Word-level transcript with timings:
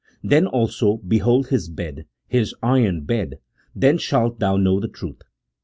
then 0.23 0.47
also 0.47 0.97
behold 1.07 1.49
his 1.49 1.69
bed, 1.69 2.07
his 2.27 2.55
iron 2.63 3.01
bed, 3.01 3.37
then 3.75 3.99
shalt 3.99 4.39
thou 4.39 4.57
know 4.57 4.79
the 4.79 4.87
truth." 4.87 5.21